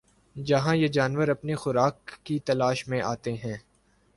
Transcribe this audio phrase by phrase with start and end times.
[0.35, 3.55] جہاں یہ جانور اپنی خوراک کی تلاش میں آتے ہیں